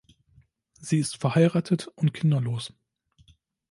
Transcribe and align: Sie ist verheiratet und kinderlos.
Sie 0.79 0.97
ist 0.97 1.17
verheiratet 1.21 1.85
und 1.95 2.11
kinderlos. 2.11 2.73